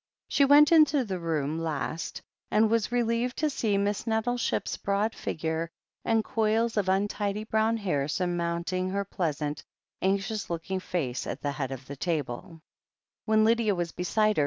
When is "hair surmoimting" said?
7.77-8.91